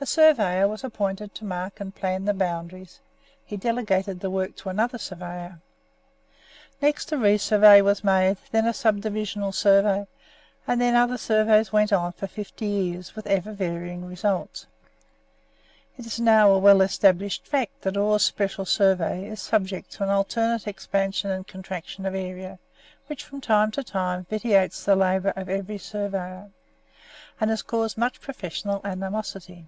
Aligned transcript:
A 0.00 0.06
surveyor 0.06 0.68
was 0.68 0.84
appointed 0.84 1.34
to 1.34 1.44
mark 1.44 1.80
and 1.80 1.92
plan 1.92 2.24
the 2.24 2.32
boundaries; 2.32 3.00
he 3.44 3.56
delegated 3.56 4.20
the 4.20 4.30
work 4.30 4.54
to 4.58 4.68
another 4.68 4.96
surveyor. 4.96 5.58
Next 6.80 7.10
a 7.10 7.18
re 7.18 7.36
survey 7.36 7.82
was 7.82 8.04
made, 8.04 8.36
then 8.52 8.64
a 8.66 8.72
sub 8.72 9.00
divisional 9.00 9.50
survey, 9.50 10.06
and 10.68 10.80
then 10.80 10.94
other 10.94 11.18
surveys 11.18 11.72
went 11.72 11.92
on 11.92 12.12
for 12.12 12.28
fifty 12.28 12.64
years, 12.64 13.16
with 13.16 13.26
ever 13.26 13.50
varying 13.52 14.04
results. 14.06 14.68
It 15.96 16.06
is 16.06 16.20
now 16.20 16.52
a 16.52 16.58
well 16.60 16.80
established 16.80 17.44
fact 17.44 17.80
that 17.82 17.96
Orr's 17.96 18.22
Special 18.22 18.64
Survey 18.64 19.26
is 19.26 19.42
subject 19.42 19.90
to 19.94 20.04
an 20.04 20.10
alternate 20.10 20.68
expansion 20.68 21.32
and 21.32 21.44
contraction 21.44 22.06
of 22.06 22.14
area, 22.14 22.60
which 23.08 23.24
from 23.24 23.40
time 23.40 23.72
to 23.72 23.82
time 23.82 24.26
vitiates 24.30 24.84
the 24.84 24.94
labour 24.94 25.32
of 25.34 25.48
every 25.48 25.78
surveyor, 25.78 26.52
and 27.40 27.50
has 27.50 27.62
caused 27.62 27.98
much 27.98 28.20
professional 28.20 28.80
animosity. 28.84 29.66